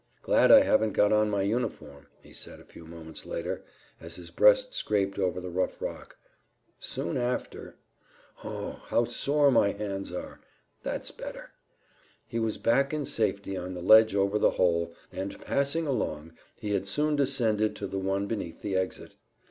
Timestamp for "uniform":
1.43-2.07